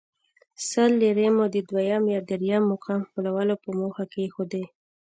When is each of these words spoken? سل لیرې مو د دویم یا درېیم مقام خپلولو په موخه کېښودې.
سل 0.67 0.91
لیرې 1.01 1.27
مو 1.35 1.45
د 1.53 1.57
دویم 1.69 2.03
یا 2.13 2.19
درېیم 2.29 2.63
مقام 2.73 3.01
خپلولو 3.07 3.55
په 3.63 3.69
موخه 3.79 4.03
کېښودې. 4.13 4.63